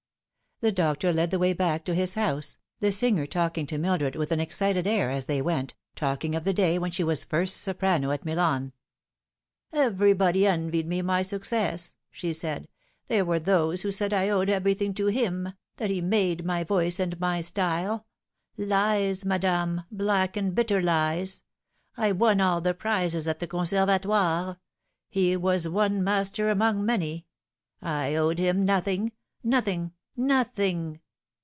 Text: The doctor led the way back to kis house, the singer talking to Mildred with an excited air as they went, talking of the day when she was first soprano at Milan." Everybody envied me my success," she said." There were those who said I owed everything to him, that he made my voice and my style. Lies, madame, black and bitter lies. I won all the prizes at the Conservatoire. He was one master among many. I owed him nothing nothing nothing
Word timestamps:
The 0.61 0.71
doctor 0.71 1.11
led 1.11 1.31
the 1.31 1.39
way 1.39 1.53
back 1.53 1.83
to 1.85 1.95
kis 1.95 2.13
house, 2.13 2.59
the 2.81 2.91
singer 2.91 3.25
talking 3.25 3.65
to 3.65 3.79
Mildred 3.79 4.15
with 4.15 4.31
an 4.31 4.39
excited 4.39 4.85
air 4.85 5.09
as 5.09 5.25
they 5.25 5.41
went, 5.41 5.73
talking 5.95 6.35
of 6.35 6.43
the 6.43 6.53
day 6.53 6.77
when 6.77 6.91
she 6.91 7.03
was 7.03 7.23
first 7.23 7.59
soprano 7.63 8.11
at 8.11 8.23
Milan." 8.25 8.71
Everybody 9.73 10.45
envied 10.45 10.85
me 10.85 11.01
my 11.01 11.23
success," 11.23 11.95
she 12.11 12.31
said." 12.31 12.67
There 13.07 13.25
were 13.25 13.39
those 13.39 13.81
who 13.81 13.89
said 13.89 14.13
I 14.13 14.29
owed 14.29 14.51
everything 14.51 14.93
to 14.93 15.07
him, 15.07 15.51
that 15.77 15.89
he 15.89 15.99
made 15.99 16.45
my 16.45 16.63
voice 16.63 16.99
and 16.99 17.19
my 17.19 17.41
style. 17.41 18.05
Lies, 18.55 19.25
madame, 19.25 19.81
black 19.91 20.37
and 20.37 20.53
bitter 20.53 20.79
lies. 20.79 21.41
I 21.97 22.11
won 22.11 22.39
all 22.39 22.61
the 22.61 22.75
prizes 22.75 23.27
at 23.27 23.39
the 23.39 23.47
Conservatoire. 23.47 24.59
He 25.09 25.35
was 25.35 25.67
one 25.67 26.03
master 26.03 26.51
among 26.51 26.85
many. 26.85 27.25
I 27.81 28.13
owed 28.13 28.37
him 28.37 28.63
nothing 28.63 29.11
nothing 29.43 29.93
nothing 30.17 30.99